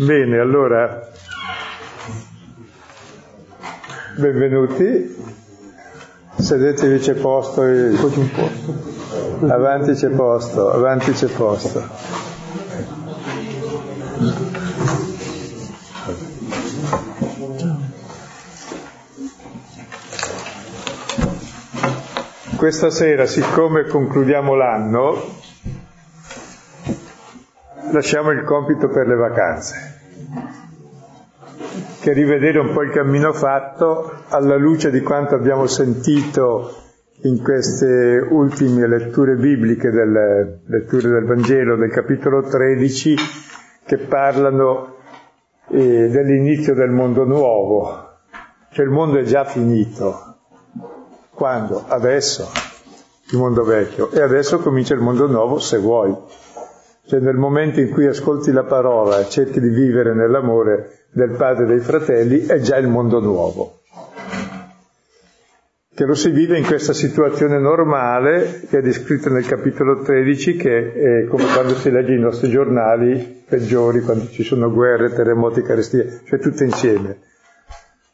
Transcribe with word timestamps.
Bene, 0.00 0.38
allora, 0.38 1.10
benvenuti, 4.16 5.16
sedetevi 6.36 7.00
c'è 7.00 7.14
posto, 7.14 7.64
e... 7.64 7.96
avanti 9.48 9.94
c'è 9.94 10.10
posto, 10.10 10.70
avanti 10.70 11.10
c'è 11.10 11.26
posto. 11.26 11.82
Questa 22.56 22.90
sera, 22.90 23.26
siccome 23.26 23.86
concludiamo 23.86 24.54
l'anno, 24.54 25.38
lasciamo 27.90 28.30
il 28.30 28.44
compito 28.44 28.88
per 28.88 29.06
le 29.06 29.14
vacanze, 29.16 29.87
che 32.08 32.14
rivedere 32.14 32.58
un 32.58 32.72
po' 32.72 32.80
il 32.80 32.90
cammino 32.90 33.34
fatto 33.34 34.10
alla 34.28 34.56
luce 34.56 34.90
di 34.90 35.02
quanto 35.02 35.34
abbiamo 35.34 35.66
sentito 35.66 36.74
in 37.24 37.42
queste 37.42 38.26
ultime 38.30 38.86
letture 38.86 39.34
bibliche, 39.34 39.90
delle 39.90 40.60
letture 40.68 41.10
del 41.10 41.26
Vangelo 41.26 41.76
del 41.76 41.90
capitolo 41.90 42.40
13, 42.40 43.14
che 43.84 43.98
parlano 43.98 44.94
eh, 45.68 46.08
dell'inizio 46.08 46.72
del 46.72 46.88
mondo 46.88 47.24
nuovo, 47.24 48.08
cioè 48.70 48.86
il 48.86 48.90
mondo 48.90 49.18
è 49.18 49.24
già 49.24 49.44
finito. 49.44 50.36
Quando? 51.34 51.84
Adesso, 51.88 52.48
il 53.32 53.38
mondo 53.38 53.64
vecchio, 53.64 54.10
e 54.12 54.22
adesso 54.22 54.60
comincia 54.60 54.94
il 54.94 55.00
mondo 55.00 55.26
nuovo 55.26 55.58
se 55.58 55.76
vuoi. 55.76 56.16
Cioè 57.04 57.20
nel 57.20 57.36
momento 57.36 57.80
in 57.80 57.90
cui 57.90 58.06
ascolti 58.06 58.50
la 58.50 58.64
parola 58.64 59.20
e 59.20 59.28
cerchi 59.28 59.60
di 59.60 59.68
vivere 59.68 60.14
nell'amore 60.14 60.97
del 61.10 61.30
padre 61.30 61.64
e 61.64 61.66
dei 61.66 61.80
fratelli, 61.80 62.46
è 62.46 62.58
già 62.60 62.76
il 62.76 62.88
mondo 62.88 63.20
nuovo. 63.20 63.80
Che 65.94 66.04
lo 66.04 66.14
si 66.14 66.30
vive 66.30 66.56
in 66.56 66.64
questa 66.64 66.92
situazione 66.92 67.58
normale 67.58 68.62
che 68.68 68.78
è 68.78 68.82
descritta 68.82 69.30
nel 69.30 69.46
capitolo 69.46 70.02
13, 70.02 70.56
che 70.56 70.92
è 70.92 71.26
come 71.26 71.44
quando 71.52 71.74
si 71.74 71.90
legge 71.90 72.12
i 72.12 72.20
nostri 72.20 72.50
giornali 72.50 73.44
peggiori, 73.48 74.02
quando 74.02 74.28
ci 74.28 74.44
sono 74.44 74.70
guerre, 74.70 75.12
terremoti, 75.12 75.62
carestie, 75.62 76.20
cioè 76.24 76.38
tutte 76.38 76.64
insieme. 76.64 77.18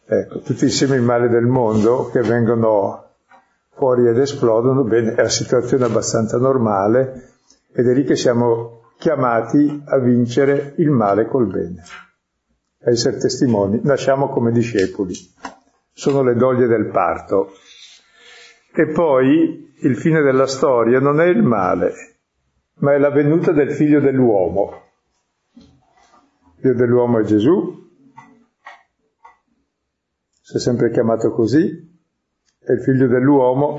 Ecco, 0.07 0.41
tutti 0.41 0.65
insieme 0.65 0.97
il 0.97 1.03
male 1.03 1.29
del 1.29 1.47
mondo 1.47 2.09
che 2.11 2.21
vengono 2.21 3.05
fuori 3.75 4.07
ed 4.07 4.19
esplodono, 4.19 4.85
bene, 4.85 5.15
è 5.15 5.21
una 5.21 5.29
situazione 5.29 5.85
abbastanza 5.85 6.39
normale 6.39 7.33
ed 7.73 7.89
è 7.89 7.93
lì 7.93 8.05
che 8.05 8.17
siamo 8.17 8.83
chiamati 8.99 9.83
a 9.87 9.99
vincere 9.99 10.75
il 10.77 10.91
male 10.91 11.27
col 11.27 11.47
bene, 11.47 11.83
essere 12.85 13.19
testimoni. 13.19 13.81
Nasciamo 13.83 14.29
come 14.29 14.53
discepoli, 14.53 15.15
sono 15.93 16.23
le 16.23 16.35
doglie 16.35 16.67
del 16.67 16.91
parto. 16.91 17.53
E 18.75 18.89
poi 18.89 19.73
il 19.81 19.97
fine 19.97 20.23
della 20.23 20.47
storia 20.47 20.99
non 21.01 21.21
è 21.21 21.27
il 21.27 21.43
male, 21.43 21.93
ma 22.79 22.95
è 22.95 22.99
la 22.99 23.11
venuta 23.11 23.53
del 23.53 23.73
figlio 23.73 24.01
dell'uomo. 24.01 24.83
Il 25.57 26.61
figlio 26.61 26.75
dell'uomo 26.75 27.21
è 27.21 27.25
Gesù, 27.25 27.83
si 30.41 30.57
è 30.57 30.59
sempre 30.61 30.91
chiamato 30.91 31.31
così, 31.31 31.63
e 32.67 32.73
il 32.73 32.83
figlio 32.83 33.07
dell'uomo 33.07 33.79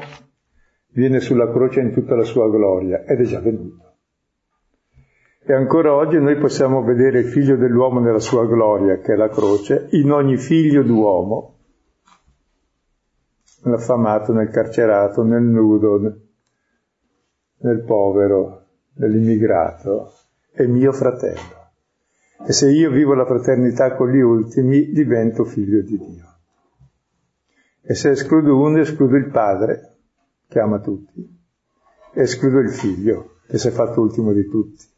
viene 0.89 1.19
sulla 1.19 1.51
croce 1.51 1.81
in 1.81 1.91
tutta 1.91 2.15
la 2.15 2.23
sua 2.23 2.49
gloria 2.49 3.03
ed 3.03 3.19
è 3.19 3.23
già 3.23 3.39
venuto. 3.39 3.84
E 5.47 5.53
ancora 5.53 5.93
oggi 5.93 6.17
noi 6.17 6.39
possiamo 6.39 6.81
vedere 6.81 7.19
il 7.19 7.27
figlio 7.27 7.55
dell'uomo 7.55 7.99
nella 7.99 8.19
sua 8.19 8.47
gloria, 8.47 8.97
che 8.97 9.13
è 9.13 9.15
la 9.15 9.29
croce, 9.29 9.89
in 9.91 10.11
ogni 10.11 10.37
figlio 10.37 10.81
d'uomo, 10.81 11.59
nell'affamato, 13.61 14.33
nel 14.33 14.49
carcerato, 14.49 15.21
nel 15.21 15.43
nudo, 15.43 15.99
nel 17.59 17.83
povero, 17.83 18.65
nell'immigrato, 18.95 20.13
è 20.51 20.65
mio 20.65 20.91
fratello. 20.91 21.73
E 22.43 22.51
se 22.51 22.71
io 22.71 22.89
vivo 22.89 23.13
la 23.13 23.27
fraternità 23.27 23.93
con 23.93 24.09
gli 24.09 24.21
ultimi, 24.21 24.89
divento 24.89 25.43
figlio 25.43 25.83
di 25.83 25.95
Dio. 25.95 26.25
E 27.83 27.93
se 27.93 28.09
escludo 28.09 28.59
uno, 28.59 28.79
escludo 28.79 29.15
il 29.15 29.29
padre, 29.29 29.97
che 30.47 30.59
ama 30.59 30.79
tutti, 30.79 31.21
e 32.13 32.21
escludo 32.21 32.57
il 32.57 32.71
figlio, 32.71 33.41
che 33.47 33.59
si 33.59 33.67
è 33.67 33.71
fatto 33.71 34.01
ultimo 34.01 34.33
di 34.33 34.49
tutti. 34.49 34.93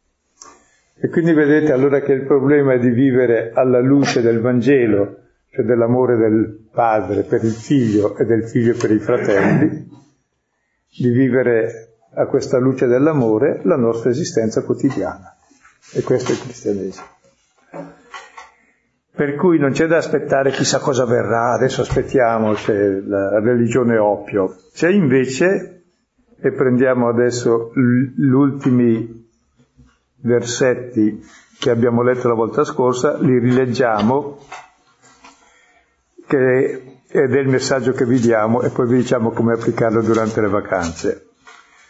E 0.99 1.09
quindi 1.09 1.33
vedete 1.33 1.71
allora 1.71 2.01
che 2.01 2.11
il 2.11 2.25
problema 2.25 2.73
è 2.73 2.79
di 2.79 2.89
vivere 2.89 3.51
alla 3.53 3.79
luce 3.79 4.21
del 4.21 4.39
Vangelo, 4.39 5.17
cioè 5.51 5.63
dell'amore 5.63 6.17
del 6.17 6.69
padre 6.71 7.21
per 7.21 7.43
il 7.43 7.51
figlio 7.51 8.17
e 8.17 8.25
del 8.25 8.47
figlio 8.47 8.75
per 8.75 8.91
i 8.91 8.97
fratelli, 8.97 9.87
di 10.97 11.09
vivere 11.09 11.97
a 12.15 12.25
questa 12.25 12.57
luce 12.57 12.87
dell'amore 12.87 13.61
la 13.63 13.75
nostra 13.75 14.09
esistenza 14.09 14.63
quotidiana. 14.63 15.37
E 15.93 16.01
questo 16.01 16.31
è 16.31 16.35
il 16.35 16.41
cristianesimo. 16.41 17.05
Per 19.15 19.35
cui 19.35 19.59
non 19.59 19.71
c'è 19.71 19.85
da 19.85 19.97
aspettare 19.97 20.49
chissà 20.49 20.79
cosa 20.79 21.05
verrà, 21.05 21.53
adesso 21.53 21.81
aspettiamo 21.81 22.55
se 22.55 23.01
la 23.01 23.39
religione 23.39 23.97
oppio. 23.97 24.55
C'è 24.73 24.89
invece, 24.89 25.83
e 26.39 26.51
prendiamo 26.51 27.07
adesso 27.07 27.71
gli 27.73 28.29
ultimi 28.29 29.26
versetti 30.27 31.23
che 31.57 31.69
abbiamo 31.71 32.03
letto 32.03 32.27
la 32.27 32.35
volta 32.35 32.63
scorsa, 32.63 33.17
li 33.17 33.39
rileggiamo, 33.39 34.37
che 36.27 36.99
è 37.07 37.19
il 37.19 37.47
messaggio 37.47 37.93
che 37.93 38.05
vi 38.05 38.19
diamo 38.19 38.61
e 38.61 38.69
poi 38.69 38.87
vi 38.87 38.97
diciamo 38.97 39.31
come 39.31 39.53
applicarlo 39.53 40.03
durante 40.03 40.41
le 40.41 40.49
vacanze, 40.49 41.29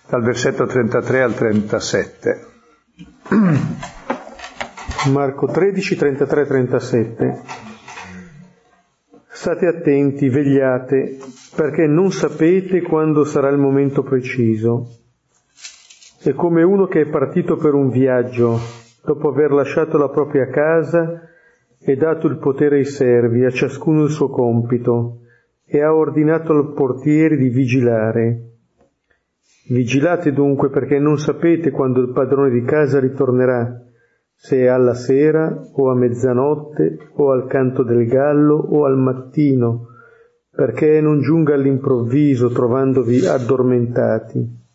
dal 0.08 0.24
versetto 0.24 0.66
33 0.66 1.22
al 1.22 1.36
37. 1.36 2.46
Marco 5.12 5.48
13, 5.48 5.96
33, 5.96 6.46
37. 6.46 7.42
State 9.30 9.68
attenti, 9.68 10.30
vegliate, 10.30 11.18
perché 11.56 11.86
non 11.88 12.12
sapete 12.12 12.82
quando 12.82 13.24
sarà 13.24 13.50
il 13.50 13.58
momento 13.58 14.02
preciso 14.04 15.07
è 16.30 16.34
come 16.34 16.62
uno 16.64 16.88
che 16.88 17.02
è 17.02 17.08
partito 17.08 17.56
per 17.56 17.74
un 17.74 17.90
viaggio, 17.90 18.58
dopo 19.06 19.30
aver 19.30 19.52
lasciato 19.52 19.98
la 19.98 20.10
propria 20.10 20.48
casa 20.48 21.22
e 21.80 21.96
dato 21.96 22.28
il 22.28 22.38
potere 22.38 22.78
ai 22.78 22.86
servi, 22.86 23.46
a 23.46 23.50
ciascuno 23.50 24.04
il 24.04 24.10
suo 24.10 24.30
compito, 24.30 25.20
e 25.66 25.82
ha 25.82 25.94
ordinato 25.94 26.52
al 26.52 26.74
portiere 26.74 27.38
di 27.38 27.48
vigilare. 27.48 28.42
Vigilate 29.70 30.34
dunque 30.34 30.70
perché 30.70 31.00
non 31.00 31.18
sapete 31.18 31.72
quando 31.72 32.02
il 32.02 32.12
padrone 32.12 32.50
di 32.50 32.64
casa 32.64 33.00
ritornerà, 33.00 33.84
se 34.34 34.58
è 34.58 34.68
alla 34.68 34.96
sera 34.96 35.62
o 35.76 35.90
a 35.90 35.96
mezzanotte 35.96 37.10
o 37.16 37.32
al 37.32 37.48
canto 37.48 37.84
del 37.84 38.06
gallo 38.06 38.56
o 38.56 38.86
al 38.86 38.98
mattino, 38.98 39.88
perché 40.52 41.00
non 41.00 41.22
giunga 41.22 41.54
all'improvviso 41.54 42.50
trovandovi 42.50 43.26
addormentati. 43.26 44.66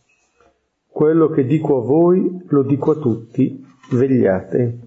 Quello 0.92 1.30
che 1.30 1.46
dico 1.46 1.78
a 1.78 1.84
voi 1.86 2.44
lo 2.48 2.62
dico 2.62 2.90
a 2.90 2.96
tutti, 2.96 3.66
vegliate. 3.92 4.78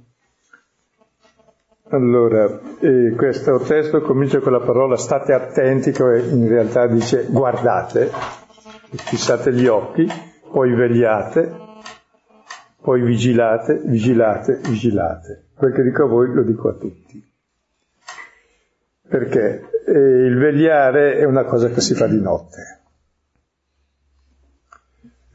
Allora, 1.89 2.59
eh, 2.79 3.13
questo 3.17 3.57
testo 3.59 4.01
comincia 4.01 4.39
con 4.39 4.51
la 4.51 4.59
parola 4.59 4.97
state 4.97 5.33
attenti, 5.33 5.91
che 5.91 6.03
in 6.03 6.47
realtà 6.47 6.85
dice 6.85 7.25
guardate, 7.27 8.11
fissate 8.91 9.51
gli 9.51 9.65
occhi, 9.65 10.07
poi 10.51 10.75
vegliate, 10.75 11.51
poi 12.81 13.01
vigilate, 13.01 13.81
vigilate, 13.83 14.59
vigilate. 14.63 15.45
Quel 15.55 15.73
che 15.73 15.81
dico 15.81 16.03
a 16.03 16.07
voi 16.07 16.31
lo 16.31 16.43
dico 16.43 16.69
a 16.69 16.73
tutti. 16.73 17.33
Perché 19.07 19.69
eh, 19.87 19.91
il 19.91 20.37
vegliare 20.37 21.17
è 21.17 21.23
una 21.23 21.45
cosa 21.45 21.69
che 21.69 21.81
si 21.81 21.95
fa 21.95 22.05
di 22.05 22.21
notte. 22.21 22.84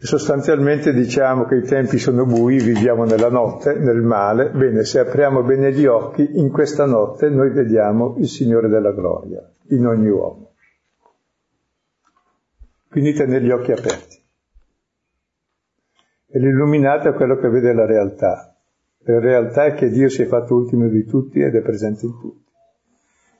Sostanzialmente 0.02 0.94
diciamo 0.94 1.44
che 1.44 1.56
i 1.56 1.62
tempi 1.62 1.98
sono 1.98 2.24
bui, 2.24 2.58
viviamo 2.58 3.04
nella 3.04 3.28
notte, 3.28 3.74
nel 3.74 4.00
male. 4.00 4.48
Bene, 4.48 4.82
se 4.82 4.98
apriamo 4.98 5.42
bene 5.42 5.74
gli 5.74 5.84
occhi, 5.84 6.38
in 6.38 6.50
questa 6.50 6.86
notte 6.86 7.28
noi 7.28 7.50
vediamo 7.50 8.16
il 8.16 8.26
Signore 8.26 8.68
della 8.68 8.92
gloria 8.92 9.46
in 9.68 9.86
ogni 9.86 10.08
uomo. 10.08 10.54
Quindi 12.88 13.12
tenere 13.12 13.44
gli 13.44 13.50
occhi 13.50 13.72
aperti. 13.72 14.18
E 16.28 16.38
l'illuminato 16.38 17.10
è 17.10 17.12
quello 17.12 17.36
che 17.36 17.50
vede 17.50 17.74
la 17.74 17.84
realtà. 17.84 18.56
La 19.00 19.20
realtà 19.20 19.66
è 19.66 19.74
che 19.74 19.90
Dio 19.90 20.08
si 20.08 20.22
è 20.22 20.26
fatto 20.26 20.54
ultimo 20.54 20.88
di 20.88 21.04
tutti 21.04 21.40
ed 21.40 21.54
è 21.54 21.60
presente 21.60 22.06
in 22.06 22.18
tutti. 22.18 22.48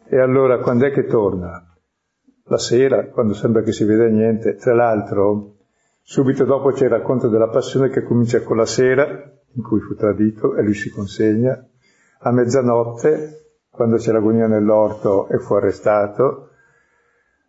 E 0.08 0.20
allora 0.20 0.58
quando 0.58 0.84
è 0.84 0.92
che 0.92 1.06
torna? 1.06 1.66
La 2.44 2.58
sera, 2.58 3.06
quando 3.06 3.32
sembra 3.32 3.62
che 3.62 3.72
si 3.72 3.84
veda 3.84 4.06
niente. 4.08 4.56
Tra 4.56 4.74
l'altro, 4.74 5.59
Subito 6.10 6.44
dopo 6.44 6.72
c'è 6.72 6.86
il 6.86 6.90
racconto 6.90 7.28
della 7.28 7.50
passione 7.50 7.88
che 7.88 8.02
comincia 8.02 8.42
con 8.42 8.56
la 8.56 8.66
sera, 8.66 9.04
in 9.52 9.62
cui 9.62 9.78
fu 9.78 9.94
tradito 9.94 10.56
e 10.56 10.62
lui 10.64 10.74
si 10.74 10.90
consegna, 10.90 11.56
a 12.22 12.32
mezzanotte, 12.32 13.58
quando 13.70 13.94
c'è 13.96 14.10
l'agonia 14.10 14.48
nell'orto 14.48 15.28
e 15.28 15.38
fu 15.38 15.54
arrestato, 15.54 16.48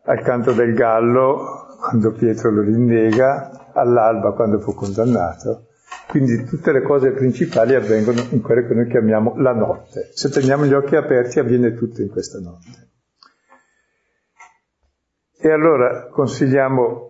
al 0.03 0.21
canto 0.21 0.51
del 0.51 0.75
gallo, 0.75 1.75
quando 1.79 2.11
Pietro 2.11 2.51
lo 2.51 2.61
rinnega, 2.61 3.71
all'alba, 3.73 4.33
quando 4.33 4.59
fu 4.59 4.75
condannato. 4.75 5.69
Quindi 6.07 6.43
tutte 6.43 6.71
le 6.71 6.83
cose 6.83 7.13
principali 7.13 7.73
avvengono 7.73 8.21
in 8.29 8.41
quello 8.43 8.67
che 8.67 8.75
noi 8.75 8.87
chiamiamo 8.87 9.41
la 9.41 9.53
notte. 9.53 10.11
Se 10.13 10.29
teniamo 10.29 10.65
gli 10.65 10.73
occhi 10.73 10.95
aperti 10.95 11.39
avviene 11.39 11.73
tutto 11.73 12.03
in 12.03 12.09
questa 12.09 12.37
notte. 12.37 12.89
E 15.39 15.51
allora 15.51 16.09
consigliamo 16.09 17.09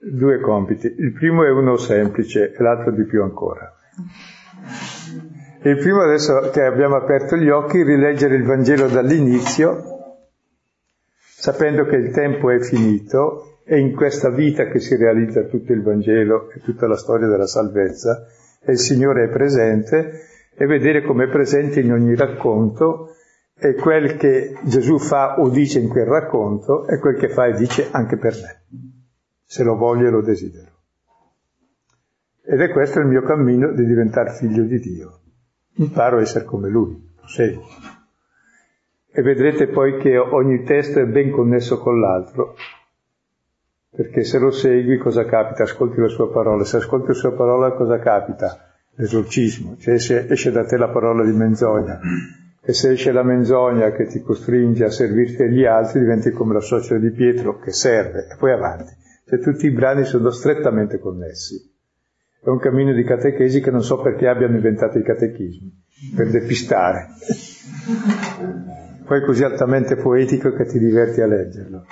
due 0.00 0.40
compiti. 0.40 0.94
Il 0.98 1.12
primo 1.12 1.44
è 1.44 1.50
uno 1.50 1.76
semplice 1.76 2.52
e 2.52 2.62
l'altro 2.62 2.92
di 2.92 3.04
più 3.04 3.22
ancora. 3.22 3.76
Il 5.62 5.76
primo 5.76 6.00
adesso 6.00 6.50
che 6.50 6.62
abbiamo 6.62 6.96
aperto 6.96 7.36
gli 7.36 7.50
occhi, 7.50 7.82
rileggere 7.82 8.36
il 8.36 8.44
Vangelo 8.44 8.88
dall'inizio, 8.88 10.16
sapendo 11.18 11.84
che 11.84 11.96
il 11.96 12.10
tempo 12.12 12.50
è 12.50 12.60
finito 12.60 13.58
e 13.64 13.78
in 13.78 13.94
questa 13.94 14.30
vita 14.30 14.68
che 14.68 14.80
si 14.80 14.96
realizza 14.96 15.42
tutto 15.42 15.72
il 15.72 15.82
Vangelo 15.82 16.50
e 16.50 16.60
tutta 16.60 16.86
la 16.86 16.96
storia 16.96 17.28
della 17.28 17.46
salvezza, 17.46 18.26
e 18.62 18.72
il 18.72 18.78
Signore 18.78 19.24
è 19.24 19.28
presente, 19.28 20.22
e 20.56 20.66
vedere 20.66 21.02
come 21.02 21.24
è 21.24 21.28
presente 21.28 21.80
in 21.80 21.92
ogni 21.92 22.14
racconto 22.14 23.14
e 23.58 23.74
quel 23.74 24.16
che 24.16 24.58
Gesù 24.64 24.98
fa 24.98 25.38
o 25.40 25.50
dice 25.50 25.78
in 25.78 25.88
quel 25.88 26.06
racconto 26.06 26.86
è 26.86 26.98
quel 26.98 27.16
che 27.16 27.28
fa 27.28 27.46
e 27.46 27.52
dice 27.52 27.88
anche 27.90 28.16
per 28.16 28.34
me, 28.34 28.89
se 29.50 29.64
lo 29.64 29.74
voglio 29.74 30.06
e 30.06 30.10
lo 30.10 30.20
desidero. 30.20 30.70
Ed 32.44 32.60
è 32.60 32.70
questo 32.70 33.00
il 33.00 33.06
mio 33.06 33.22
cammino 33.22 33.72
di 33.72 33.84
diventare 33.84 34.30
figlio 34.34 34.62
di 34.62 34.78
Dio. 34.78 35.22
Imparo 35.78 36.18
a 36.18 36.20
essere 36.20 36.44
come 36.44 36.68
Lui, 36.68 36.92
lo 37.20 37.26
seguo. 37.26 37.64
E 39.10 39.22
vedrete 39.22 39.66
poi 39.66 39.98
che 39.98 40.16
ogni 40.16 40.62
testo 40.62 41.00
è 41.00 41.04
ben 41.04 41.32
connesso 41.32 41.80
con 41.80 41.98
l'altro, 41.98 42.54
perché 43.90 44.22
se 44.22 44.38
lo 44.38 44.52
segui 44.52 44.98
cosa 44.98 45.24
capita? 45.24 45.64
Ascolti 45.64 46.00
la 46.00 46.06
sua 46.06 46.30
parola, 46.30 46.62
se 46.62 46.76
ascolti 46.76 47.08
la 47.08 47.14
sua 47.14 47.32
parola 47.32 47.72
cosa 47.72 47.98
capita? 47.98 48.72
L'esorcismo, 48.94 49.76
cioè 49.78 49.94
esce, 49.94 50.28
esce 50.28 50.52
da 50.52 50.64
te 50.64 50.76
la 50.76 50.90
parola 50.90 51.24
di 51.24 51.32
menzogna 51.32 51.98
e 52.62 52.72
se 52.72 52.92
esce 52.92 53.10
la 53.10 53.24
menzogna 53.24 53.90
che 53.90 54.06
ti 54.06 54.22
costringe 54.22 54.84
a 54.84 54.90
servirti 54.90 55.42
agli 55.42 55.64
altri, 55.64 55.98
diventi 55.98 56.30
come 56.30 56.54
la 56.54 56.60
suocera 56.60 57.00
di 57.00 57.10
Pietro 57.10 57.58
che 57.58 57.72
serve 57.72 58.28
e 58.30 58.36
poi 58.38 58.52
avanti. 58.52 59.08
Cioè 59.30 59.38
tutti 59.38 59.66
i 59.66 59.70
brani 59.70 60.04
sono 60.04 60.30
strettamente 60.30 60.98
connessi. 60.98 61.72
È 62.42 62.48
un 62.48 62.58
cammino 62.58 62.92
di 62.92 63.04
catechesi 63.04 63.60
che 63.60 63.70
non 63.70 63.84
so 63.84 64.00
perché 64.00 64.26
abbiano 64.26 64.56
inventato 64.56 64.98
i 64.98 65.04
catechismi, 65.04 65.70
per 66.16 66.30
depistare. 66.30 67.10
Poi 69.04 69.20
è 69.20 69.24
così 69.24 69.44
altamente 69.44 69.94
poetico 69.94 70.52
che 70.52 70.64
ti 70.64 70.80
diverti 70.80 71.20
a 71.20 71.28
leggerlo. 71.28 71.86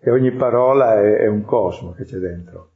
E 0.00 0.10
ogni 0.10 0.32
parola 0.32 0.98
è, 0.98 1.18
è 1.18 1.26
un 1.26 1.42
cosmo 1.42 1.92
che 1.92 2.04
c'è 2.04 2.16
dentro. 2.16 2.70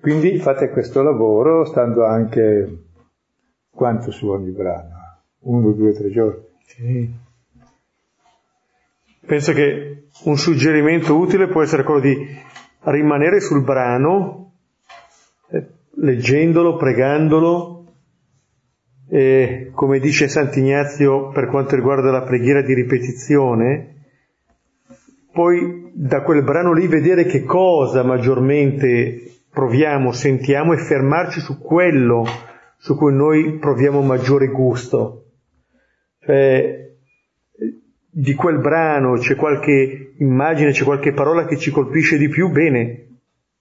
Quindi 0.00 0.40
fate 0.40 0.70
questo 0.70 1.00
lavoro 1.00 1.64
stando 1.64 2.04
anche 2.04 2.86
quanto 3.70 4.10
su 4.10 4.26
ogni 4.26 4.50
brano? 4.50 4.88
Uno, 5.42 5.70
due, 5.70 5.92
tre 5.92 6.10
giorni. 6.10 6.42
Sì. 6.66 7.14
Penso 9.24 9.52
che 9.52 10.06
un 10.24 10.36
suggerimento 10.36 11.16
utile 11.16 11.46
può 11.46 11.62
essere 11.62 11.84
quello 11.84 12.00
di 12.00 12.48
rimanere 12.84 13.40
sul 13.40 13.62
brano, 13.62 14.52
eh, 15.50 15.66
leggendolo, 15.96 16.76
pregandolo, 16.76 17.84
e 19.08 19.70
come 19.74 19.98
dice 19.98 20.28
Sant'Ignazio 20.28 21.30
per 21.30 21.48
quanto 21.48 21.74
riguarda 21.74 22.10
la 22.10 22.22
preghiera 22.22 22.62
di 22.62 22.74
ripetizione, 22.74 23.94
poi 25.32 25.90
da 25.92 26.22
quel 26.22 26.42
brano 26.42 26.72
lì 26.72 26.86
vedere 26.86 27.24
che 27.24 27.42
cosa 27.42 28.02
maggiormente 28.02 29.42
proviamo, 29.52 30.12
sentiamo 30.12 30.72
e 30.72 30.78
fermarci 30.78 31.40
su 31.40 31.58
quello 31.58 32.24
su 32.76 32.96
cui 32.96 33.12
noi 33.14 33.58
proviamo 33.58 34.00
maggiore 34.00 34.46
gusto. 34.46 35.24
Cioè, 36.20 36.89
di 38.12 38.34
quel 38.34 38.58
brano 38.58 39.14
c'è 39.14 39.36
qualche 39.36 40.14
immagine, 40.18 40.72
c'è 40.72 40.84
qualche 40.84 41.12
parola 41.12 41.46
che 41.46 41.56
ci 41.56 41.70
colpisce 41.70 42.18
di 42.18 42.28
più, 42.28 42.50
bene, 42.50 43.06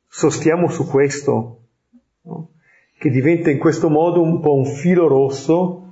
sostiamo 0.07 0.69
su 0.69 0.87
questo, 0.87 1.59
no? 2.23 2.49
che 2.97 3.09
diventa 3.09 3.51
in 3.51 3.59
questo 3.59 3.89
modo 3.89 4.21
un 4.21 4.41
po' 4.41 4.55
un 4.55 4.65
filo 4.65 5.07
rosso 5.07 5.83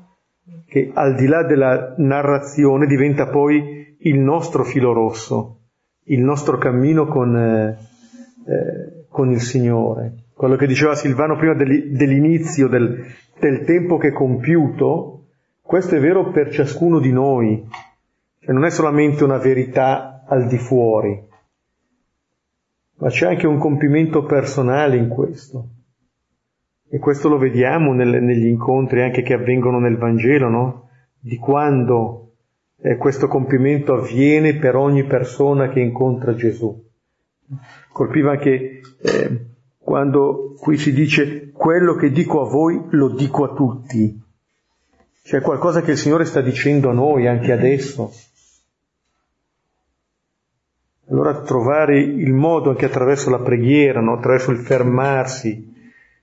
che 0.68 0.92
al 0.94 1.16
di 1.16 1.28
là 1.28 1.44
della 1.44 1.94
narrazione 1.98 2.88
diventa 2.88 3.28
poi 3.28 3.96
il 4.00 4.20
nostro 4.20 4.64
filo 4.64 4.92
rosso, 4.92 5.60
il 6.06 6.22
nostro 6.22 6.58
cammino 6.58 7.06
con, 7.06 7.36
eh, 7.38 7.78
eh, 8.48 9.06
con 9.10 9.32
il 9.32 9.40
Signore. 9.40 10.26
Quello 10.34 10.56
che 10.56 10.68
diceva 10.68 10.96
Silvano 10.96 11.38
prima 11.38 11.54
dell'inizio 11.54 12.68
del, 12.68 13.06
del 13.40 13.64
tempo 13.64 13.98
che 13.98 14.10
è 14.10 14.14
compiuto, 14.14 15.26
questo 15.62 15.96
è 15.96 16.00
vero 16.00 16.32
per 16.32 16.52
ciascuno 16.52 17.00
di 17.00 17.12
noi, 17.12 17.68
cioè 18.48 18.56
non 18.56 18.64
è 18.64 18.70
solamente 18.70 19.26
una 19.26 19.40
verità 19.40 20.24
al 20.26 20.48
di 20.48 20.58
fuori, 20.58 21.22
ma 23.00 23.10
c'è 23.10 23.28
anche 23.28 23.46
un 23.46 23.58
compimento 23.58 24.24
personale 24.24 24.96
in 24.96 25.10
questo. 25.10 25.68
E 26.90 26.98
questo 26.98 27.28
lo 27.28 27.38
vediamo 27.38 27.92
nel, 27.92 28.24
negli 28.24 28.46
incontri 28.46 29.02
anche 29.02 29.22
che 29.22 29.34
avvengono 29.34 29.80
nel 29.80 29.98
Vangelo, 29.98 30.48
no? 30.48 30.90
Di 31.20 31.36
quando 31.36 32.36
eh, 32.80 32.96
questo 32.96 33.28
compimento 33.28 33.96
avviene 33.96 34.56
per 34.56 34.78
ogni 34.78 35.04
persona 35.04 35.68
che 35.68 35.82
incontra 35.82 36.34
Gesù. 36.34 36.74
Colpiva 37.92 38.32
anche 38.32 38.80
eh, 39.02 39.46
quando 39.78 40.54
qui 40.58 40.78
si 40.78 40.94
dice 40.94 41.52
quello 41.52 41.96
che 41.96 42.12
dico 42.12 42.46
a 42.46 42.50
voi 42.50 42.82
lo 42.92 43.10
dico 43.10 43.44
a 43.44 43.54
tutti. 43.54 44.18
C'è 45.22 45.42
qualcosa 45.42 45.82
che 45.82 45.92
il 45.92 45.98
Signore 45.98 46.24
sta 46.24 46.40
dicendo 46.40 46.90
a 46.90 46.94
noi 46.94 47.28
anche 47.28 47.52
adesso. 47.52 48.14
Allora 51.10 51.42
trovare 51.42 52.00
il 52.00 52.34
modo 52.34 52.70
anche 52.70 52.86
attraverso 52.86 53.30
la 53.30 53.40
preghiera, 53.40 54.02
no? 54.02 54.14
attraverso 54.14 54.52
il 54.52 54.58
fermarsi 54.58 55.74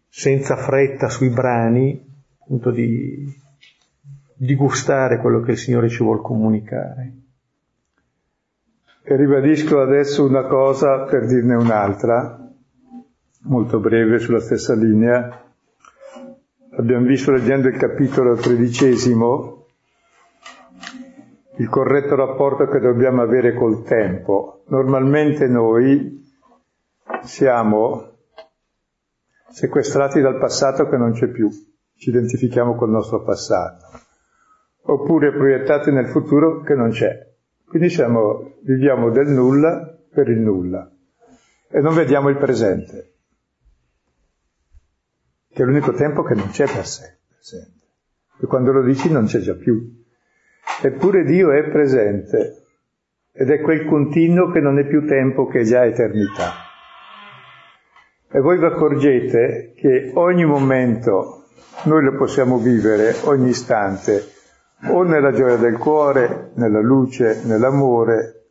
senza 0.09 0.57
fretta 0.57 1.09
sui 1.09 1.31
brani, 1.31 2.05
appunto 2.43 2.71
di, 2.71 3.27
di 4.35 4.55
gustare 4.55 5.19
quello 5.19 5.41
che 5.41 5.53
il 5.53 5.59
Signore 5.59 5.89
ci 5.89 6.03
vuole 6.03 6.21
comunicare. 6.23 7.13
E 9.03 9.17
ribadisco 9.17 9.81
adesso 9.81 10.25
una 10.25 10.45
cosa 10.45 11.05
per 11.05 11.27
dirne 11.27 11.55
un'altra, 11.55 12.39
molto 13.43 13.81
breve 13.81 14.19
sulla 14.19 14.41
stessa 14.41 14.75
linea, 14.75 15.45
Abbiamo 16.77 17.07
visto 17.07 17.31
leggendo 17.31 17.69
il 17.69 17.77
capitolo 17.77 18.35
tredicesimo 18.35 19.64
il 21.57 21.69
corretto 21.69 22.15
rapporto 22.17 22.67
che 22.69 22.81
dobbiamo 22.81 23.23
avere 23.23 23.55
col 23.55 23.83
tempo. 23.85 24.65
Normalmente 24.69 25.47
noi 25.47 26.23
siamo 27.23 28.13
sequestrati 29.51 30.21
dal 30.21 30.39
passato 30.39 30.89
che 30.89 30.97
non 30.97 31.13
c'è 31.13 31.29
più, 31.29 31.49
ci 31.97 32.11
identifichiamo 32.11 32.75
col 32.75 32.91
nostro 32.91 33.23
passato, 33.23 33.87
oppure 34.83 35.33
proiettati 35.33 35.93
nel 35.93 36.09
futuro 36.09 36.63
che 36.63 36.75
non 36.75 36.91
c'è. 36.91 37.33
Quindi 37.67 37.89
siamo, 37.89 38.57
viviamo 38.63 39.11
del 39.11 39.29
nulla 39.29 39.97
per 40.13 40.29
il 40.29 40.41
nulla 40.41 40.91
e 41.69 41.81
non 41.81 41.95
vediamo 41.95 42.29
il 42.29 42.37
presente 42.37 43.15
che 45.55 45.63
è 45.63 45.65
l'unico 45.65 45.93
tempo 45.93 46.25
che 46.25 46.35
non 46.35 46.51
c'è 46.51 46.67
per 46.67 46.85
sé, 46.85 47.19
presente. 47.29 47.87
E 48.41 48.47
quando 48.47 48.73
lo 48.73 48.83
dici 48.83 49.09
non 49.09 49.27
c'è 49.27 49.39
già 49.39 49.55
più. 49.55 50.04
Eppure 50.83 51.25
Dio 51.25 51.53
è 51.53 51.69
presente 51.71 52.63
ed 53.33 53.51
è 53.51 53.61
quel 53.61 53.87
continuo 53.87 54.51
che 54.51 54.61
non 54.61 54.79
è 54.79 54.87
più 54.87 55.07
tempo, 55.07 55.47
che 55.47 55.61
è 55.61 55.65
già 55.65 55.85
eternità. 55.85 56.53
E 58.31 58.41
voi 58.41 58.59
vi 58.59 58.65
accorgete 58.65 59.73
che 59.77 60.13
ogni 60.15 60.45
momento 60.45 61.45
noi 61.85 62.03
lo 62.03 62.17
possiamo 62.17 62.59
vivere, 62.59 63.15
ogni 63.25 63.51
istante, 63.51 64.23
o 64.89 65.03
nella 65.03 65.33
gioia 65.33 65.57
del 65.57 65.79
cuore, 65.79 66.51
nella 66.55 66.81
luce, 66.81 67.43
nell'amore, 67.45 68.43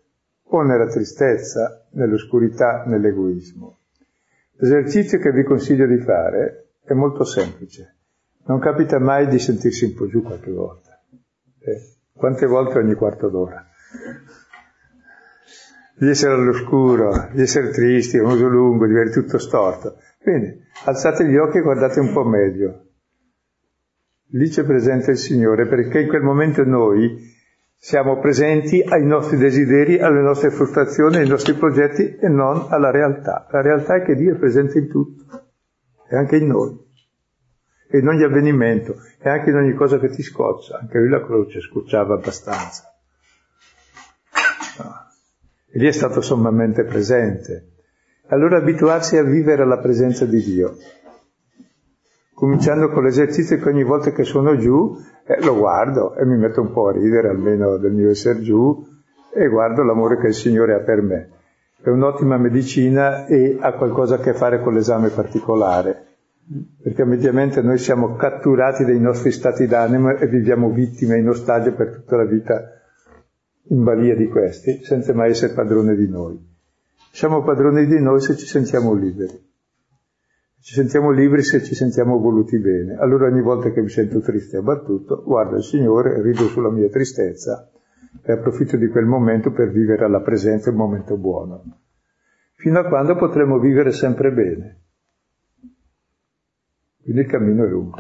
o 0.44 0.62
nella 0.62 0.88
tristezza, 0.88 1.88
nell'oscurità, 1.92 2.84
nell'egoismo. 2.86 3.80
L'esercizio 4.58 5.20
che 5.20 5.32
vi 5.32 5.44
consiglio 5.44 5.86
di 5.88 5.98
fare 5.98 6.70
è 6.84 6.94
molto 6.94 7.24
semplice. 7.24 7.98
Non 8.46 8.60
capita 8.60 9.00
mai 9.00 9.28
di 9.28 9.40
sentirsi 9.40 9.86
un 9.86 9.94
po' 9.96 10.08
giù 10.08 10.22
qualche 10.22 10.52
volta. 10.52 11.02
Eh, 11.60 11.93
quante 12.16 12.46
volte 12.46 12.78
ogni 12.78 12.94
quarto 12.94 13.30
d'ora? 13.30 13.68
Di 15.96 16.10
essere 16.10 16.34
all'oscuro, 16.34 17.30
di 17.34 17.42
essere 17.42 17.70
tristi, 17.70 18.18
un 18.18 18.32
uso 18.32 18.48
lungo, 18.48 18.88
di 18.88 18.94
avere 18.94 19.12
tutto 19.12 19.38
storto. 19.38 19.98
Bene, 20.24 20.68
alzate 20.86 21.26
gli 21.26 21.36
occhi 21.36 21.58
e 21.58 21.62
guardate 21.62 22.00
un 22.00 22.12
po' 22.14 22.24
meglio. 22.24 22.88
lì 24.30 24.50
c'è 24.50 24.64
presente 24.64 25.12
il 25.12 25.18
Signore, 25.18 25.68
perché 25.68 26.02
in 26.02 26.08
quel 26.08 26.24
momento 26.24 26.64
noi 26.64 27.32
siamo 27.78 28.20
presenti 28.20 28.82
ai 28.82 29.06
nostri 29.06 29.38
desideri, 29.38 30.00
alle 30.00 30.22
nostre 30.22 30.50
frustrazioni, 30.50 31.18
ai 31.18 31.28
nostri 31.28 31.54
progetti 31.54 32.16
e 32.16 32.30
non 32.30 32.68
alla 32.70 32.90
realtà. 32.92 33.48
La 33.52 33.62
realtà 33.62 33.96
è 33.96 34.04
che 34.04 34.16
Dio 34.16 34.34
è 34.34 34.38
presente 34.38 34.80
in 34.80 34.88
tutto, 34.88 35.26
e 36.10 36.16
anche 36.16 36.38
in 36.38 36.48
noi, 36.48 36.80
e 37.88 38.00
in 38.00 38.08
ogni 38.08 38.24
avvenimento, 38.24 38.96
e 39.20 39.30
anche 39.30 39.50
in 39.50 39.56
ogni 39.56 39.74
cosa 39.74 40.00
che 40.00 40.10
ti 40.10 40.24
scoccia. 40.24 40.80
Anche 40.80 40.98
lui 40.98 41.10
la 41.10 41.24
croce 41.24 41.60
scocciava 41.62 42.16
abbastanza. 42.16 42.94
E 45.76 45.80
lì 45.80 45.88
è 45.88 45.92
stato 45.92 46.22
sommamente 46.22 46.84
presente. 46.84 47.72
Allora 48.28 48.58
abituarsi 48.58 49.18
a 49.18 49.24
vivere 49.24 49.64
alla 49.64 49.80
presenza 49.80 50.26
di 50.26 50.42
Dio, 50.42 50.78
cominciando 52.34 52.90
con 52.90 53.04
l'esercizio 53.04 53.58
che 53.58 53.70
ogni 53.70 53.84
volta 53.84 54.12
che 54.12 54.24
sono 54.24 54.58
giù 54.58 54.96
eh, 55.26 55.44
lo 55.44 55.58
guardo 55.58 56.16
e 56.16 56.26
mi 56.26 56.38
metto 56.38 56.62
un 56.62 56.72
po' 56.72 56.90
a 56.90 56.94
ridere 56.94 57.30
almeno 57.30 57.78
del 57.78 57.92
mio 57.92 58.10
essere 58.10 58.42
giù 58.42 58.86
e 59.34 59.48
guardo 59.48 59.84
l'amore 59.84 60.20
che 60.20 60.28
il 60.28 60.34
Signore 60.34 60.74
ha 60.74 60.80
per 60.80 61.02
me. 61.02 61.30
È 61.82 61.90
un'ottima 61.90 62.38
medicina 62.38 63.26
e 63.26 63.58
ha 63.60 63.74
qualcosa 63.74 64.16
a 64.16 64.20
che 64.20 64.34
fare 64.34 64.62
con 64.62 64.74
l'esame 64.74 65.10
particolare, 65.10 66.13
perché 66.82 67.06
mediamente 67.06 67.62
noi 67.62 67.78
siamo 67.78 68.16
catturati 68.16 68.84
dai 68.84 69.00
nostri 69.00 69.32
stati 69.32 69.66
d'animo 69.66 70.18
e 70.18 70.28
viviamo 70.28 70.70
vittime 70.72 71.18
in 71.18 71.30
ostaggio 71.30 71.74
per 71.74 71.94
tutta 71.96 72.18
la 72.18 72.26
vita 72.26 72.82
in 73.68 73.84
balia 73.84 74.16
di 74.16 74.28
questi, 74.28 74.84
senza 74.84 75.14
mai 75.14 75.32
essere 75.32 75.54
padrone 75.54 75.96
di 75.96 76.10
noi. 76.10 76.52
Siamo 77.12 77.44
padroni 77.44 77.86
di 77.86 78.02
noi 78.02 78.20
se 78.20 78.36
ci 78.36 78.46
sentiamo 78.46 78.94
liberi. 78.94 79.52
Ci 80.60 80.74
sentiamo 80.74 81.12
liberi 81.12 81.44
se 81.44 81.64
ci 81.64 81.76
sentiamo 81.76 82.20
voluti 82.20 82.58
bene. 82.58 82.96
Allora 82.96 83.28
ogni 83.28 83.42
volta 83.42 83.72
che 83.72 83.82
mi 83.82 83.90
sento 83.90 84.20
triste 84.22 84.56
e 84.56 84.60
abbattuto, 84.60 85.24
guardo 85.24 85.58
il 85.58 85.64
Signore, 85.64 86.22
rido 86.22 86.48
sulla 86.48 86.72
mia 86.72 86.90
tristezza 86.90 87.70
e 88.22 88.32
approfitto 88.32 88.78
di 88.78 88.88
quel 88.88 89.06
momento 89.06 89.52
per 89.52 89.72
vivere 89.72 90.06
alla 90.06 90.22
presenza 90.22 90.70
il 90.70 90.76
momento 90.76 91.18
buono. 91.18 91.64
Fino 92.56 92.80
a 92.80 92.88
quando 92.88 93.16
potremo 93.16 93.60
vivere 93.60 93.92
sempre 93.92 94.32
bene. 94.32 94.83
Quindi 97.04 97.22
il 97.22 97.28
cammino 97.28 97.66
è 97.66 97.68
lungo. 97.68 97.98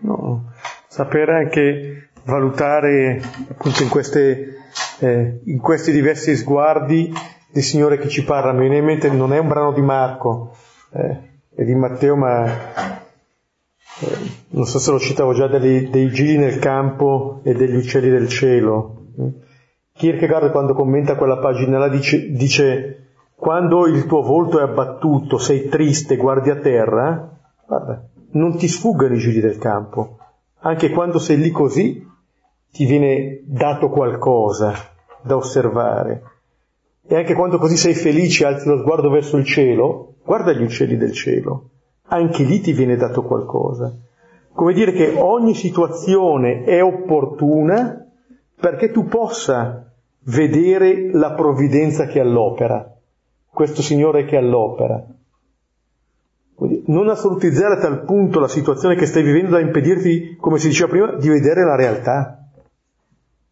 No, 0.00 0.52
sapere 0.88 1.36
anche 1.36 2.10
valutare 2.24 3.20
appunto 3.50 3.82
in, 3.82 3.88
queste, 3.88 4.56
eh, 5.00 5.40
in 5.44 5.58
questi 5.58 5.92
diversi 5.92 6.36
sguardi 6.36 7.12
del 7.52 7.62
Signore 7.62 7.98
che 7.98 8.08
ci 8.08 8.24
parla, 8.24 8.52
mi 8.52 8.60
viene 8.60 8.78
in 8.78 8.84
mente, 8.84 9.10
non 9.10 9.32
è 9.32 9.38
un 9.38 9.48
brano 9.48 9.72
di 9.72 9.80
Marco, 9.80 10.54
eh, 10.92 11.18
è 11.54 11.64
di 11.64 11.74
Matteo, 11.74 12.16
ma 12.16 12.46
eh, 12.46 14.16
non 14.50 14.66
so 14.66 14.78
se 14.78 14.90
lo 14.90 14.98
citavo 14.98 15.34
già, 15.34 15.48
dei, 15.48 15.90
dei 15.90 16.08
giri 16.10 16.38
nel 16.38 16.58
campo 16.58 17.40
e 17.42 17.54
degli 17.54 17.76
uccelli 17.76 18.08
del 18.08 18.28
cielo. 18.28 18.96
Kierkegaard 19.92 20.50
quando 20.50 20.72
commenta 20.72 21.16
quella 21.16 21.38
pagina 21.38 21.78
là 21.78 21.88
dice, 21.88 22.30
dice 22.30 22.99
quando 23.40 23.86
il 23.86 24.04
tuo 24.04 24.20
volto 24.20 24.58
è 24.58 24.62
abbattuto, 24.62 25.38
sei 25.38 25.70
triste, 25.70 26.16
guardi 26.16 26.50
a 26.50 26.56
terra, 26.56 27.38
guarda, 27.66 28.06
non 28.32 28.58
ti 28.58 28.68
sfuggano 28.68 29.14
i 29.14 29.18
giri 29.18 29.40
del 29.40 29.56
campo. 29.56 30.18
Anche 30.58 30.90
quando 30.90 31.18
sei 31.18 31.38
lì 31.38 31.50
così, 31.50 32.06
ti 32.70 32.84
viene 32.84 33.40
dato 33.44 33.88
qualcosa 33.88 34.74
da 35.22 35.36
osservare. 35.36 36.22
E 37.06 37.16
anche 37.16 37.32
quando 37.32 37.56
così 37.56 37.78
sei 37.78 37.94
felice, 37.94 38.44
alzi 38.44 38.68
lo 38.68 38.78
sguardo 38.78 39.08
verso 39.08 39.38
il 39.38 39.46
cielo, 39.46 40.16
guarda 40.22 40.52
gli 40.52 40.62
uccelli 40.62 40.98
del 40.98 41.12
cielo, 41.12 41.70
anche 42.08 42.44
lì 42.44 42.60
ti 42.60 42.72
viene 42.72 42.96
dato 42.96 43.22
qualcosa. 43.22 43.90
Come 44.52 44.74
dire 44.74 44.92
che 44.92 45.14
ogni 45.16 45.54
situazione 45.54 46.64
è 46.64 46.82
opportuna 46.82 48.06
perché 48.60 48.90
tu 48.90 49.06
possa 49.06 49.90
vedere 50.24 51.10
la 51.10 51.32
provvidenza 51.32 52.04
che 52.04 52.20
all'opera, 52.20 52.96
questo 53.52 53.82
Signore 53.82 54.24
che 54.24 54.36
all'opera. 54.36 55.04
Non 56.86 57.08
assolutizzare 57.08 57.76
a 57.76 57.80
tal 57.80 58.04
punto 58.04 58.38
la 58.38 58.48
situazione 58.48 58.94
che 58.94 59.06
stai 59.06 59.22
vivendo 59.22 59.52
da 59.52 59.60
impedirti, 59.60 60.36
come 60.36 60.58
si 60.58 60.68
diceva 60.68 60.90
prima, 60.90 61.16
di 61.16 61.28
vedere 61.28 61.64
la 61.64 61.74
realtà, 61.74 62.48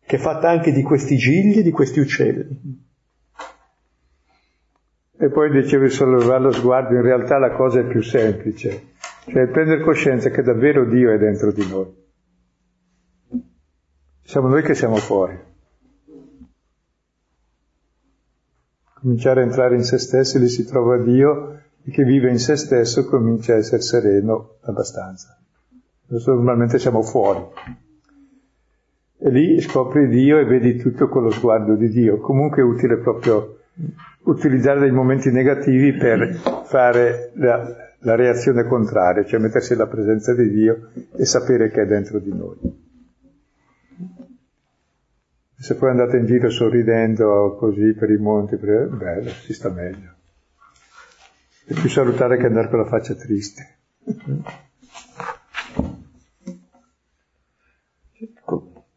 che 0.05 0.17
è 0.17 0.19
fatta 0.19 0.49
anche 0.49 0.73
di 0.73 0.83
questi 0.83 1.17
gigli 1.17 1.59
e 1.59 1.63
di 1.63 1.71
questi 1.71 2.01
uccelli. 2.01 2.87
E 5.21 5.31
poi 5.31 5.51
dicevi 5.51 5.89
sollevare 5.89 6.45
lo 6.45 6.53
sguardo, 6.53 6.95
in 6.95 7.03
realtà 7.03 7.39
la 7.39 7.51
cosa 7.53 7.81
è 7.81 7.87
più 7.87 8.03
semplice, 8.03 8.93
cioè 9.27 9.49
prendere 9.49 9.83
coscienza 9.83 10.31
che 10.31 10.43
davvero 10.43 10.85
Dio 10.85 11.13
è 11.13 11.19
dentro 11.19 11.51
di 11.51 11.67
noi. 11.67 11.97
Siamo 14.23 14.49
noi 14.49 14.63
che 14.63 14.75
siamo 14.75 14.97
fuori. 14.97 15.48
Cominciare 19.01 19.41
a 19.41 19.45
entrare 19.45 19.77
in 19.77 19.85
se 19.85 19.99
stessi, 19.99 20.39
lì 20.39 20.49
si 20.49 20.65
trova 20.65 20.99
Dio 20.99 21.61
e 21.85 21.91
chi 21.91 22.03
vive 22.03 22.31
in 22.31 22.39
se 22.39 22.57
stesso 22.57 23.05
comincia 23.05 23.55
a 23.55 23.59
essere 23.59 23.81
sereno 23.81 24.57
abbastanza. 24.63 25.39
Adesso 26.09 26.33
normalmente 26.33 26.79
siamo 26.79 27.03
fuori. 27.03 27.41
E 29.21 29.31
lì 29.31 29.61
scopri 29.61 30.09
Dio 30.09 30.39
e 30.39 30.45
vedi 30.45 30.77
tutto 30.77 31.09
con 31.09 31.23
lo 31.23 31.31
sguardo 31.31 31.75
di 31.75 31.89
Dio. 31.91 32.19
Comunque 32.19 32.63
è 32.63 32.65
utile 32.65 32.97
proprio 32.97 33.59
utilizzare 34.25 34.81
dei 34.81 34.91
momenti 34.91 35.31
negativi 35.31 35.93
per 35.93 36.35
fare 36.65 37.31
la, 37.35 37.77
la 38.01 38.15
reazione 38.17 38.65
contraria, 38.65 39.25
cioè 39.25 39.39
mettersi 39.39 39.75
alla 39.75 39.87
presenza 39.87 40.35
di 40.35 40.51
Dio 40.51 40.91
e 41.17 41.25
sapere 41.25 41.71
che 41.71 41.83
è 41.83 41.87
dentro 41.87 42.19
di 42.19 42.33
noi. 42.33 42.78
Se 45.61 45.75
poi 45.75 45.91
andate 45.91 46.19
in 46.19 46.27
giro 46.27 46.51
sorridendo 46.51 47.57
così 47.59 47.93
per 47.93 48.11
i 48.11 48.17
monti, 48.17 48.57
per... 48.57 48.89
bello, 48.89 49.29
si 49.31 49.53
sta 49.53 49.69
meglio. 49.71 50.15
È 51.67 51.75
più 51.75 51.89
salutare 51.89 52.39
che 52.39 52.47
andare 52.47 52.69
con 52.69 52.79
la 52.79 52.87
faccia 52.87 53.15
triste. 53.15 53.77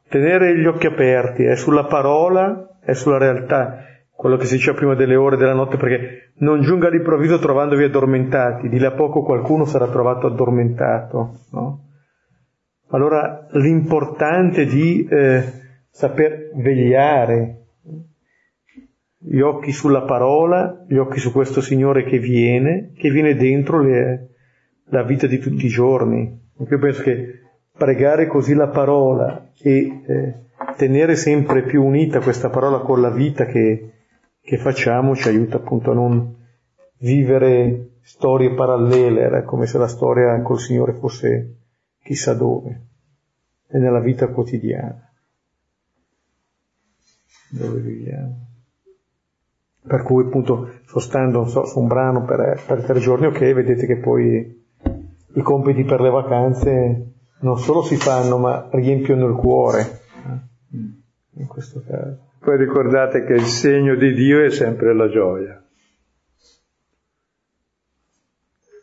Tenere 0.08 0.60
gli 0.60 0.66
occhi 0.66 0.86
aperti 0.86 1.44
è 1.44 1.56
sulla 1.56 1.86
parola, 1.86 2.78
è 2.80 2.94
sulla 2.94 3.18
realtà 3.18 3.86
quello 4.22 4.38
che 4.38 4.46
si 4.46 4.58
diceva 4.58 4.78
prima 4.78 4.94
delle 4.94 5.16
ore 5.16 5.38
della 5.38 5.56
notte, 5.56 5.78
perché 5.78 6.34
non 6.38 6.62
giunga 6.62 6.88
all'improvviso 6.88 7.40
trovandovi 7.40 7.86
addormentati, 7.86 8.70
di 8.70 8.78
là 8.78 8.92
poco 8.92 9.24
qualcuno 9.24 9.66
sarà 9.66 9.88
trovato 9.88 10.28
addormentato. 10.28 11.40
No? 11.54 11.88
Allora 12.90 13.48
l'importante 13.54 14.66
di 14.66 15.08
eh, 15.10 15.44
saper 15.92 16.52
vegliare, 16.56 17.58
gli 19.24 19.40
occhi 19.40 19.72
sulla 19.72 20.02
parola, 20.02 20.84
gli 20.88 20.98
occhi 20.98 21.20
su 21.20 21.32
questo 21.32 21.62
Signore 21.62 22.04
che 22.06 22.18
viene, 22.18 22.92
che 22.96 23.12
viene 23.12 23.36
dentro 23.36 23.80
le, 23.80 24.30
la 24.86 25.04
vita 25.04 25.28
di 25.28 25.38
tutti 25.38 25.66
i 25.66 25.70
giorni. 25.70 26.40
Io 26.58 26.80
penso 26.80 27.04
che 27.04 27.42
pregare 27.78 28.26
così 28.26 28.56
la 28.56 28.70
parola 28.70 29.52
e 29.62 30.02
eh, 30.08 30.36
tenere 30.76 31.16
sempre 31.16 31.64
più 31.64 31.84
unita 31.84 32.20
questa 32.20 32.50
parola 32.50 32.80
con 32.80 33.00
la 33.00 33.12
vita 33.12 33.46
che, 33.46 33.92
che 34.42 34.58
facciamo 34.58 35.16
ci 35.16 35.28
aiuta 35.28 35.58
appunto 35.58 35.92
a 35.92 35.96
non 35.96 36.36
vivere 36.98 37.98
storie 38.02 38.54
parallele, 38.54 39.44
come 39.44 39.68
se 39.68 39.78
la 39.78 39.88
storia 39.88 40.42
col 40.42 40.60
Signore 40.60 40.94
fosse 40.94 41.58
chissà 42.04 42.34
dove, 42.34 42.88
è 43.68 43.78
nella 43.78 44.00
vita 44.00 44.28
quotidiana. 44.28 45.11
Per 49.84 50.04
cui 50.04 50.26
appunto 50.26 50.72
sto 50.86 51.00
stando 51.00 51.46
so, 51.46 51.66
su 51.66 51.80
un 51.80 51.88
brano 51.88 52.24
per, 52.24 52.62
per 52.66 52.84
tre 52.84 53.00
giorni, 53.00 53.26
ok, 53.26 53.40
vedete 53.54 53.86
che 53.86 53.98
poi 53.98 54.64
i 55.34 55.42
compiti 55.42 55.84
per 55.84 56.02
le 56.02 56.10
vacanze 56.10 57.14
non 57.42 57.58
solo 57.58 57.82
si 57.82 57.96
fanno, 57.96 58.38
ma 58.38 58.70
riempiono 58.72 59.28
il 59.28 59.36
cuore, 59.36 59.82
eh, 59.82 61.40
in 61.40 61.48
questo 61.48 61.84
caso. 61.86 62.30
Poi 62.40 62.58
ricordate 62.58 63.24
che 63.24 63.34
il 63.34 63.46
segno 63.46 63.96
di 63.96 64.14
Dio 64.14 64.44
è 64.44 64.50
sempre 64.50 64.96
la 64.96 65.10
gioia. 65.10 65.64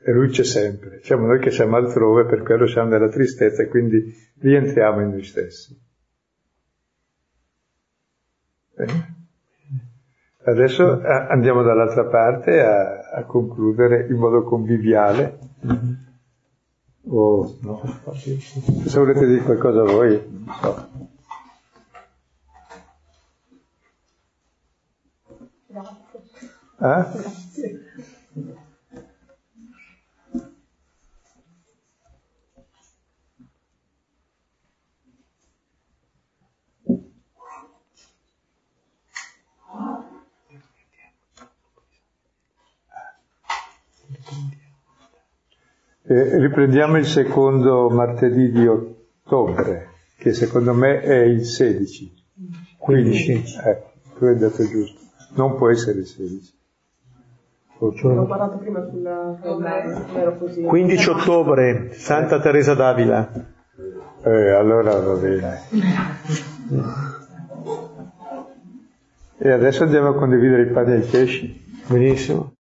E 0.05 0.13
lui 0.13 0.29
c'è 0.29 0.45
sempre. 0.45 1.01
Siamo 1.03 1.27
noi 1.27 1.39
che 1.39 1.51
siamo 1.51 1.77
altrove, 1.77 2.25
per 2.25 2.43
quello 2.43 2.67
siamo 2.67 2.89
nella 2.89 3.09
tristezza 3.09 3.63
e 3.63 3.69
quindi 3.69 4.15
rientriamo 4.41 5.01
in 5.03 5.11
noi 5.11 5.25
stessi. 5.25 5.87
Bene. 8.79 9.17
Adesso 10.45 11.03
andiamo 11.03 11.63
dall'altra 11.63 12.05
parte 12.05 12.61
a, 12.61 13.11
a 13.13 13.25
concludere 13.25 14.07
in 14.09 14.17
modo 14.17 14.45
conviviale. 14.45 15.39
Mm-hmm. 15.67 15.93
Oh, 17.11 17.59
no. 17.63 17.83
Se 18.15 18.99
volete 18.99 19.27
dire 19.27 19.43
qualcosa 19.43 19.83
voi, 19.83 20.23
non 20.31 20.55
so. 20.61 20.89
Eh? 26.81 28.17
Eh, 46.11 46.39
riprendiamo 46.39 46.97
il 46.97 47.05
secondo 47.05 47.91
martedì 47.91 48.51
di 48.51 48.67
ottobre, 48.67 49.89
che 50.17 50.33
secondo 50.33 50.73
me 50.73 51.03
è 51.03 51.19
il 51.19 51.45
16. 51.45 52.15
15. 52.79 53.33
Eh, 53.33 53.83
tu 54.17 54.25
hai 54.25 54.39
detto 54.39 54.67
giusto. 54.67 54.99
Non 55.35 55.57
può 55.57 55.69
essere 55.69 55.99
il 55.99 56.07
16. 56.07 56.57
L'ho 57.79 58.27
guardato 58.27 58.57
prima 58.57 58.89
sulla 58.89 59.39
così. 60.39 60.63
15 60.63 61.11
ottobre, 61.11 61.93
Santa 61.93 62.41
Teresa 62.41 62.73
d'Avila. 62.73 63.31
Eh, 64.25 64.51
allora 64.51 64.99
va 64.99 65.15
bene. 65.15 65.61
E 69.41 69.53
adesso 69.53 69.85
andiamo 69.85 70.09
a 70.09 70.15
condividere 70.17 70.63
i 70.63 70.73
pani 70.73 70.95
e 70.95 70.99
i 70.99 71.03
pesci. 71.03 71.65
Benissimo. 71.87 72.58